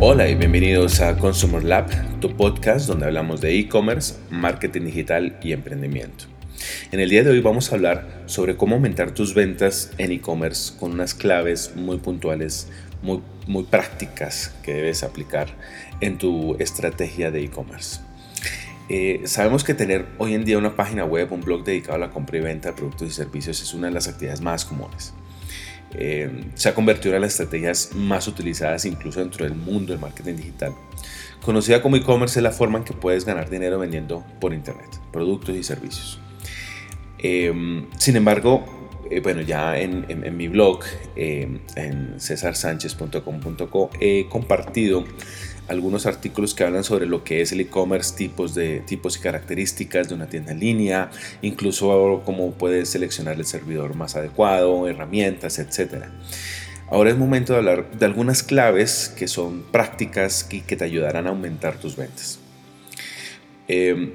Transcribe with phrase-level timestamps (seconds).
[0.00, 5.50] Hola y bienvenidos a Consumer Lab, tu podcast donde hablamos de e-commerce, marketing digital y
[5.50, 6.26] emprendimiento.
[6.92, 10.78] En el día de hoy vamos a hablar sobre cómo aumentar tus ventas en e-commerce
[10.78, 12.70] con unas claves muy puntuales,
[13.02, 15.48] muy, muy prácticas que debes aplicar
[16.00, 17.98] en tu estrategia de e-commerce.
[18.88, 22.10] Eh, sabemos que tener hoy en día una página web, un blog dedicado a la
[22.10, 25.12] compra y venta de productos y servicios es una de las actividades más comunes.
[26.00, 29.92] Eh, se ha convertido en una de las estrategias más utilizadas incluso dentro del mundo
[29.92, 30.72] del marketing digital.
[31.44, 35.56] Conocida como e-commerce es la forma en que puedes ganar dinero vendiendo por internet, productos
[35.56, 36.20] y servicios.
[37.18, 37.52] Eh,
[37.98, 38.64] sin embargo,
[39.10, 40.84] eh, bueno, ya en, mi blog,
[41.16, 45.04] en cesarsanchez.com.co, he compartido
[45.68, 50.08] algunos artículos que hablan sobre lo que es el e-commerce, tipos, de, tipos y características
[50.08, 51.10] de una tienda en línea,
[51.42, 56.04] incluso cómo puedes seleccionar el servidor más adecuado, herramientas, etc.
[56.90, 61.26] Ahora es momento de hablar de algunas claves que son prácticas y que te ayudarán
[61.26, 62.38] a aumentar tus ventas.
[63.68, 64.12] Em,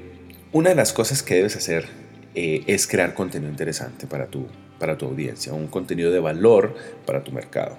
[0.52, 1.86] una de las cosas que debes hacer
[2.34, 4.48] eh, es crear contenido interesante para tu,
[4.80, 6.74] para tu audiencia, un contenido de valor
[7.06, 7.78] para tu mercado.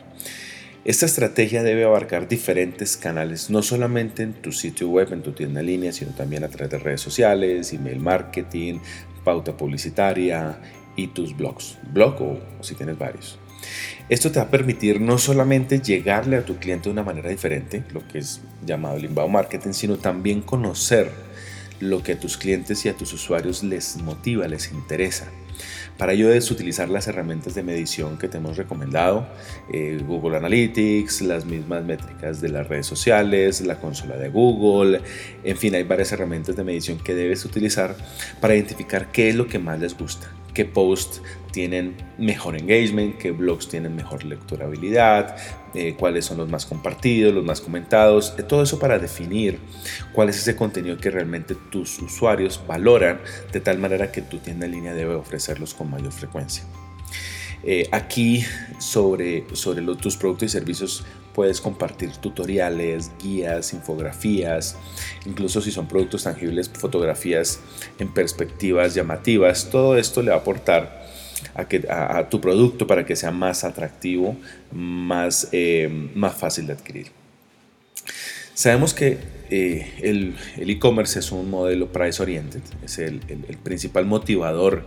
[0.86, 5.62] Esta estrategia debe abarcar diferentes canales, no solamente en tu sitio web, en tu tienda
[5.62, 8.78] en línea, sino también a través de redes sociales, email marketing,
[9.24, 10.60] pauta publicitaria
[10.96, 13.40] y tus blogs, blog o, si tienes varios.
[14.10, 17.84] Esto te va a permitir no solamente llegarle a tu cliente de una manera diferente,
[17.92, 21.10] lo que es llamado el inbound marketing, sino también conocer
[21.80, 25.28] lo que a tus clientes y a tus usuarios les motiva, les interesa.
[25.98, 29.28] Para ello debes utilizar las herramientas de medición que te hemos recomendado,
[29.72, 35.02] eh, Google Analytics, las mismas métricas de las redes sociales, la consola de Google,
[35.44, 37.96] en fin, hay varias herramientas de medición que debes utilizar
[38.42, 43.32] para identificar qué es lo que más les gusta, qué posts tienen mejor engagement, qué
[43.32, 45.38] blogs tienen mejor lecturabilidad,
[45.76, 49.60] eh, cuáles son los más compartidos, los más comentados, eh, todo eso para definir
[50.14, 53.22] cuál es ese contenido que realmente tus usuarios valoran
[53.54, 56.64] de tal manera que tu tienda en línea debe ofrecerlos con mayor frecuencia.
[57.66, 58.44] Eh, aquí
[58.80, 61.04] sobre, sobre tus productos y servicios
[61.34, 64.78] puedes compartir tutoriales, guías, infografías,
[65.26, 67.60] incluso si son productos tangibles, fotografías
[68.00, 69.70] en perspectivas llamativas.
[69.70, 71.06] Todo esto le va a aportar
[71.90, 74.38] a, tu producto para que sea más atractivo,
[74.72, 77.08] más, eh, más fácil de adquirir.
[78.54, 79.18] Sabemos que
[79.50, 83.20] eh, el e-commerce es un modelo price oriented, es el,
[83.64, 84.86] principal motivador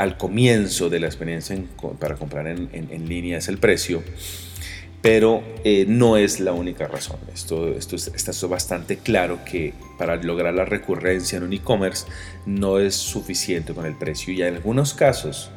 [0.00, 1.62] al comienzo de la experiencia
[1.98, 4.02] para comprar en, línea es el precio,
[5.02, 7.18] pero eh, no es la única razón.
[7.34, 12.06] Esto, esto está bastante claro que para lograr la recurrencia en un e-commerce
[12.46, 15.50] no es suficiente con el precio y en algunos casos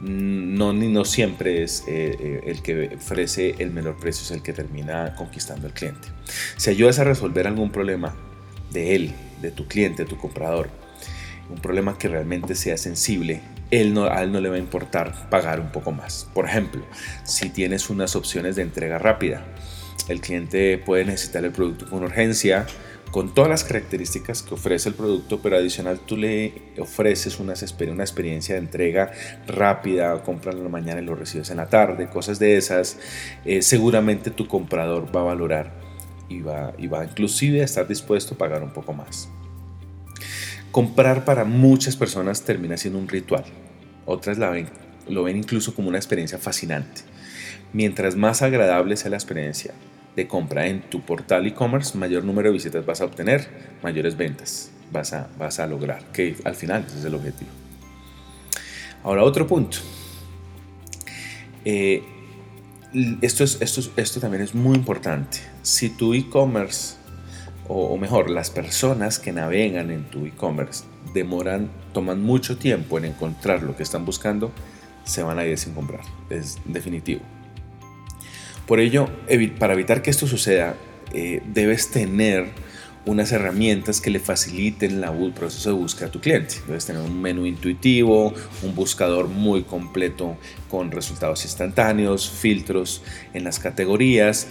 [0.00, 4.54] no, no siempre es eh, eh, el que ofrece el menor precio, es el que
[4.54, 6.08] termina conquistando al cliente.
[6.56, 8.16] Si ayudas a resolver algún problema
[8.72, 9.12] de él,
[9.42, 10.70] de tu cliente, de tu comprador,
[11.50, 15.28] un problema que realmente sea sensible, él no, a él no le va a importar
[15.30, 16.28] pagar un poco más.
[16.34, 16.82] Por ejemplo,
[17.24, 19.44] si tienes unas opciones de entrega rápida,
[20.08, 22.66] el cliente puede necesitar el producto con urgencia,
[23.10, 27.54] con todas las características que ofrece el producto, pero adicional tú le ofreces una,
[27.92, 29.12] una experiencia de entrega
[29.46, 32.98] rápida, compran la mañana y lo recibes en la tarde, cosas de esas,
[33.44, 35.72] eh, seguramente tu comprador va a valorar
[36.28, 39.28] y va, y va inclusive a estar dispuesto a pagar un poco más.
[40.70, 43.44] Comprar para muchas personas termina siendo un ritual,
[44.06, 44.38] otras
[45.08, 47.02] lo ven incluso como una experiencia fascinante.
[47.72, 49.74] Mientras más agradable sea la experiencia,
[50.16, 53.48] de compra en tu portal e-commerce, mayor número de visitas vas a obtener,
[53.82, 57.50] mayores ventas vas a, vas a lograr, que al final ese es el objetivo.
[59.02, 59.78] Ahora otro punto.
[61.64, 62.02] Eh,
[63.22, 65.38] esto, es, esto, esto también es muy importante.
[65.62, 66.96] Si tu e-commerce,
[67.72, 73.62] o, mejor, las personas que navegan en tu e-commerce demoran, toman mucho tiempo en encontrar
[73.62, 74.50] lo que están buscando,
[75.04, 76.00] se van a ir sin comprar.
[76.30, 77.20] Es definitivo.
[78.66, 79.08] Por ello,
[79.60, 80.74] para evitar que esto suceda,
[81.12, 82.48] eh, debes tener
[83.06, 86.56] unas herramientas que le faciliten el proceso de búsqueda a tu cliente.
[86.66, 90.36] Debes tener un menú intuitivo, un buscador muy completo
[90.68, 93.02] con resultados instantáneos, filtros
[93.32, 94.48] en las categorías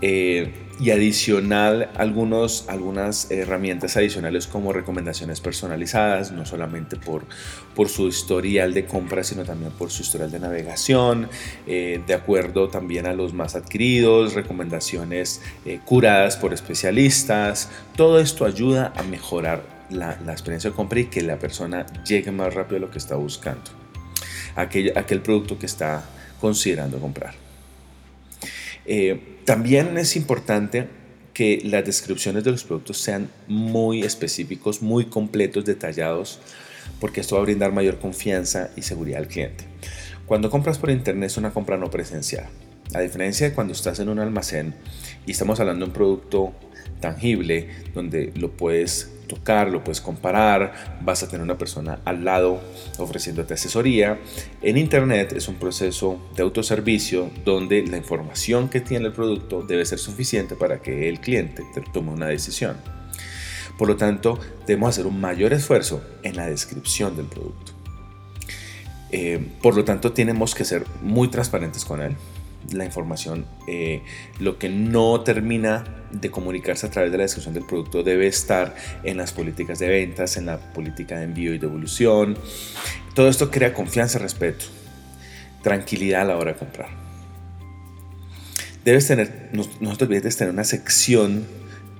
[0.00, 7.24] eh, y adicional algunos, algunas herramientas adicionales como recomendaciones personalizadas, no solamente por,
[7.74, 11.28] por su historial de compra, sino también por su historial de navegación,
[11.66, 17.70] eh, de acuerdo también a los más adquiridos, recomendaciones eh, curadas por especialistas.
[17.96, 22.30] Todo esto ayuda a mejorar la, la, experiencia de compra y que la persona llegue
[22.30, 23.70] más rápido a lo que está buscando,
[24.54, 26.04] aquel, aquel producto que está
[26.40, 27.47] considerando comprar.
[28.90, 30.88] Eh, también es importante
[31.34, 36.40] que las descripciones de los productos sean muy específicos, muy completos, detallados,
[36.98, 39.64] porque esto va a brindar mayor confianza y seguridad al cliente.
[40.26, 42.46] Cuando compras por internet es una compra no presencial.
[42.94, 44.74] A diferencia de cuando estás en un almacén
[45.26, 46.54] y estamos hablando de un producto
[47.00, 52.60] tangible donde lo puedes tocar, lo puedes comparar, vas a tener una persona al lado
[52.98, 54.18] ofreciéndote asesoría.
[54.62, 59.84] En Internet es un proceso de autoservicio donde la información que tiene el producto debe
[59.84, 61.62] ser suficiente para que el cliente
[61.92, 62.76] tome una decisión.
[63.76, 67.72] Por lo tanto, debemos hacer un mayor esfuerzo en la descripción del producto.
[69.10, 72.16] Eh, por lo tanto, tenemos que ser muy transparentes con él
[72.72, 74.02] la información, eh,
[74.40, 78.74] lo que no termina de comunicarse a través de la descripción del producto debe estar
[79.04, 82.36] en las políticas de ventas, en la política de envío y devolución.
[83.14, 84.66] Todo esto crea confianza, respeto,
[85.62, 86.88] tranquilidad a la hora de comprar.
[88.84, 91.46] Debes tener, no, no te olvides de tener una sección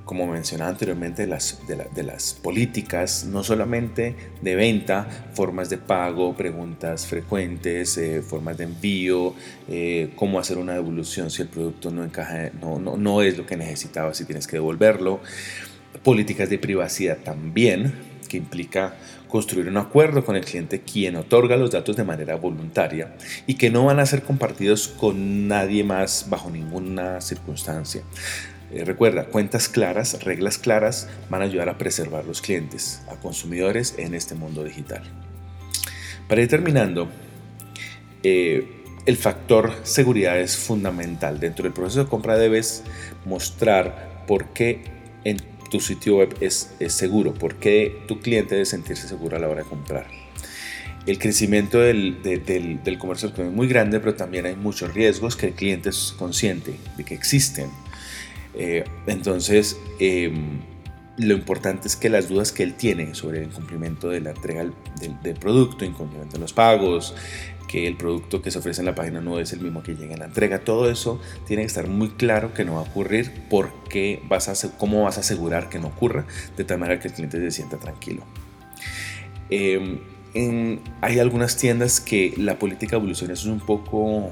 [0.09, 6.35] como mencionaba anteriormente, de las, de, las políticas, no solamente de venta, formas de pago,
[6.35, 9.35] preguntas frecuentes, eh, formas de envío,
[9.69, 13.45] eh, cómo hacer una devolución si el producto no, encaja, no, no, no es lo
[13.45, 15.21] que necesitaba, si tienes que devolverlo,
[16.03, 17.93] políticas de privacidad también,
[18.31, 18.97] que implica
[19.29, 23.15] construir un acuerdo con el cliente quien otorga los datos de manera voluntaria
[23.47, 28.05] y que no van a ser compartidos con nadie más bajo ninguna circunstancia.
[28.71, 33.95] Eh, recuerda, cuentas claras, reglas claras van a ayudar a preservar los clientes, a consumidores
[33.97, 35.03] en este mundo digital.
[36.29, 37.09] Para ir terminando,
[38.23, 41.41] eh, el factor seguridad es fundamental.
[41.41, 42.85] Dentro del proceso de compra debes
[43.25, 44.83] mostrar por qué
[45.25, 45.39] en
[45.71, 49.63] tu sitio web es, seguro, por qué tu cliente debe sentirse seguro a la hora
[49.63, 50.07] de comprar.
[51.07, 55.55] El crecimiento del, del comercio es muy grande, pero también hay muchos riesgos que el
[55.55, 57.71] cliente es consciente de que existen
[58.59, 60.61] eh, entonces, em,
[61.17, 64.67] lo importante es que las dudas que él tiene sobre el cumplimiento de la entrega
[65.01, 67.15] del, producto, incumplimiento de los pagos,
[67.69, 70.15] que el producto que se ofrece en la página no es el mismo que llega
[70.15, 73.33] en la entrega, todo eso tiene que estar muy claro que no va a ocurrir,
[73.51, 76.27] porque vas a, cómo vas a asegurar que no ocurra,
[76.57, 78.25] de tal manera que el cliente se sienta tranquilo.
[79.51, 79.99] Em,
[81.01, 84.31] hay algunas tiendas que la política de evolución es un poco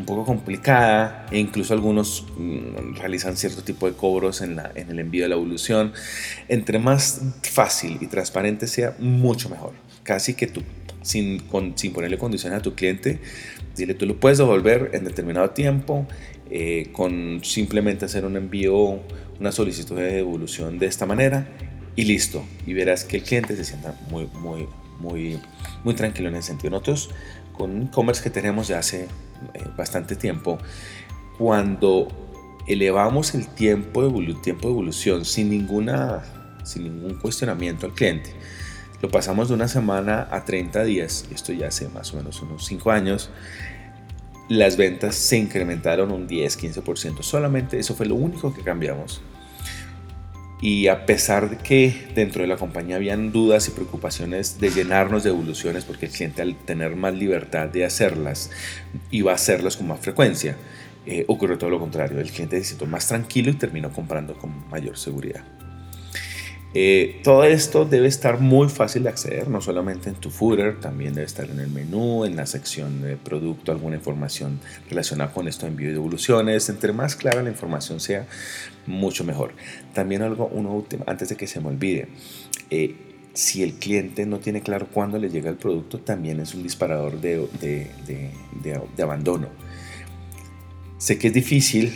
[0.00, 4.90] un poco complicada e incluso algunos mm, realizan cierto tipo de cobros en, la, en
[4.90, 5.92] el envío de la evolución.
[6.48, 9.72] Entre más fácil y transparente sea, mucho mejor.
[10.02, 10.62] Casi que tú,
[11.02, 11.42] sin,
[11.76, 13.20] sin ponerle condiciones a tu cliente,
[13.76, 16.06] dile tú lo puedes devolver en determinado tiempo
[16.50, 19.00] eh, con simplemente hacer un envío,
[19.38, 21.46] una solicitud de devolución de esta manera
[21.94, 22.44] y listo.
[22.66, 24.66] Y verás que el cliente se sienta muy, muy,
[24.98, 25.38] muy,
[25.84, 26.70] muy tranquilo en ese sentido.
[26.70, 27.10] Nosotros
[27.52, 29.06] con e-commerce que tenemos ya hace
[29.76, 30.58] bastante tiempo,
[31.38, 32.08] cuando
[32.66, 36.22] elevamos el tiempo de, tiempo de evolución sin, ninguna,
[36.64, 38.34] sin ningún cuestionamiento al cliente,
[39.02, 42.66] lo pasamos de una semana a 30 días, esto ya hace más o menos unos
[42.66, 43.30] 5 años,
[44.48, 49.22] las ventas se incrementaron un 10-15%, solamente eso fue lo único que cambiamos
[50.60, 55.24] y a pesar de que dentro de la compañía habían dudas y preocupaciones de llenarnos
[55.24, 58.50] de evoluciones, porque el cliente al tener más libertad de hacerlas
[59.10, 60.56] iba a hacerlas con más frecuencia,
[61.06, 62.20] eh, ocurrió todo lo contrario.
[62.20, 65.44] El cliente se sintió más tranquilo y terminó comprando con mayor seguridad.
[66.72, 71.14] Eh, todo esto debe estar muy fácil de acceder, no solamente en tu footer, también
[71.14, 75.66] debe estar en el menú, en la sección de producto, alguna información relacionada con esto,
[75.66, 76.68] envío y devoluciones.
[76.68, 78.26] Entre más clara la información sea,
[78.86, 79.52] mucho mejor.
[79.94, 82.08] También algo, uno último, antes de que se me olvide,
[82.70, 82.94] eh,
[83.32, 87.20] si el cliente no tiene claro cuándo le llega el producto, también es un disparador
[87.20, 87.48] de,
[89.02, 89.48] abandono.
[90.98, 91.92] Sé que es difícil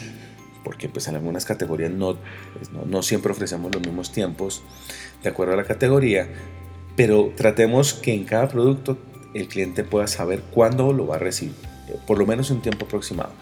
[0.64, 4.62] porque pues en algunas categorías pues, no, no, siempre ofrecemos los mismos tiempos
[5.22, 6.28] de acuerdo a la categoría,
[6.96, 8.98] pero tratemos que en cada producto
[9.34, 11.54] el cliente pueda saber cuándo lo va a recibir,
[11.88, 13.32] eh, por lo menos un tiempo aproximado.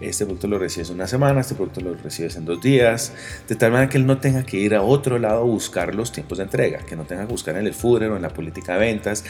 [0.00, 3.12] Este producto lo recibes en una semana, este producto lo recibes en dos días,
[3.48, 6.12] de tal manera que él no tenga que ir a otro lado a buscar los
[6.12, 8.74] tiempos de entrega, que no tenga que buscar en el footer o en la política
[8.74, 9.24] de ventas,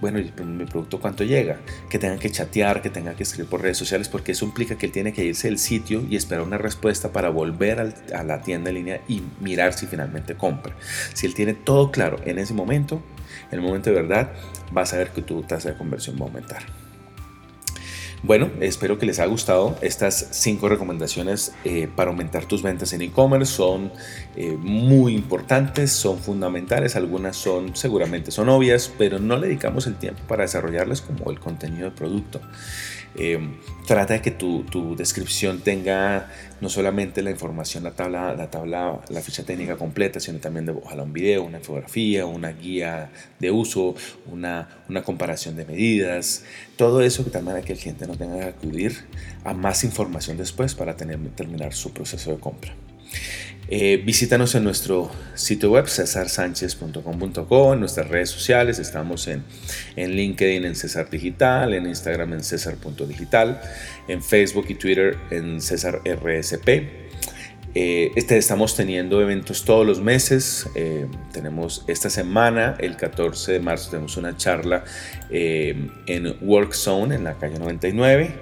[0.00, 1.58] bueno, mi producto cuánto llega,
[1.88, 4.86] que tengan que chatear, que tengan que escribir por redes sociales, porque eso implica que
[4.86, 7.80] él tiene que irse del sitio y esperar una respuesta para volver
[8.14, 10.74] a la tienda en línea y mirar si finalmente compra.
[11.14, 13.02] Si él tiene todo claro en ese momento,
[13.50, 14.32] en el momento de verdad,
[14.72, 16.87] vas a ver que tu tasa de conversión va a aumentar.
[18.22, 19.76] Bueno, espero que les haya gustado.
[19.80, 23.92] Estas cinco recomendaciones eh, para aumentar tus ventas en e-commerce son
[24.34, 26.96] eh, muy importantes, son fundamentales.
[26.96, 31.38] Algunas son seguramente son obvias, pero no le dedicamos el tiempo para desarrollarlas como el
[31.38, 32.40] contenido del producto.
[33.16, 38.50] Em, trata de que tu, tu, descripción tenga no solamente la información, la tabla, la
[38.50, 43.10] tabla, la ficha técnica completa, sino también de, ojalá un video, una infografía, una guía
[43.38, 43.94] de uso,
[44.30, 46.44] una, una comparación de medidas,
[46.76, 48.96] todo eso que tal manera que el cliente no tenga que acudir
[49.44, 52.74] a más información después para tener, terminar su proceso de compra.
[53.70, 59.44] Eh, visítanos en nuestro sitio web cesarsanchez.com.co, en nuestras redes sociales, estamos en,
[59.94, 63.60] en, LinkedIn en César Digital, en Instagram en César.digital,
[64.08, 66.68] en Facebook y Twitter en César RSP.
[67.74, 70.66] Eh, este, estamos teniendo eventos todos los meses.
[70.74, 74.84] Eh, tenemos esta semana, el 14 de marzo, tenemos una charla
[75.28, 78.34] en Work Zone en la calle 99.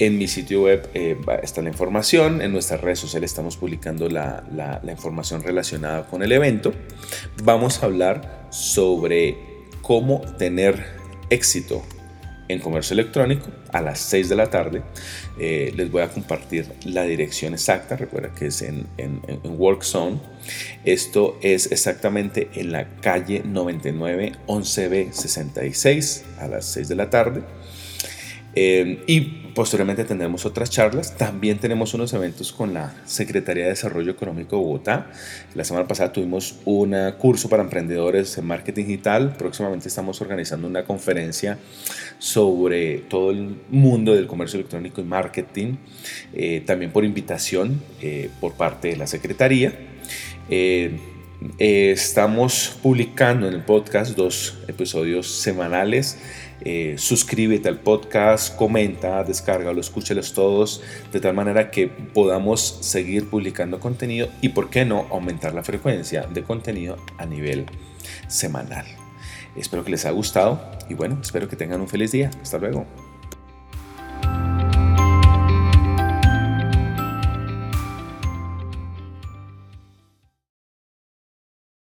[0.00, 4.80] En mi sitio web eh, está la información, en nuestras redes sociales estamos publicando la,
[4.88, 6.72] información relacionada con el evento.
[7.42, 9.36] Vamos a hablar sobre
[9.82, 10.84] cómo tener
[11.30, 11.82] éxito
[12.46, 14.82] en comercio electrónico a las 6 de la tarde.
[15.40, 20.20] Eh, les voy a compartir la dirección exacta, recuerda que es en, en, en.
[20.84, 27.42] Esto es exactamente en la calle 99 11B 66 a las 6 de la tarde.
[28.54, 31.16] Eh, y posteriormente tendremos otras charlas.
[31.16, 35.10] También tenemos unos eventos con la Secretaría de Desarrollo Económico de Bogotá.
[35.56, 39.34] La semana pasada tuvimos un curso para emprendedores en marketing digital.
[39.36, 41.58] Próximamente estamos organizando una conferencia
[42.20, 45.74] sobre todo el mundo del comercio electrónico y marketing,
[46.34, 49.72] eh, también por invitación eh, por parte de la Secretaría.
[51.58, 56.16] estamos publicando en el podcast dos episodios semanales
[56.60, 63.80] eh, suscríbete al podcast, comenta, descárgalo, escúchelos todos, de tal manera que podamos seguir publicando
[63.80, 67.66] contenido y, por qué no, aumentar la frecuencia de contenido a nivel
[68.26, 68.86] semanal.
[69.56, 72.30] Espero que les haya gustado y bueno, espero que tengan un feliz día.
[72.42, 72.86] Hasta luego.